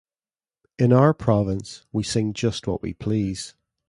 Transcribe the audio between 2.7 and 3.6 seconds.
we please.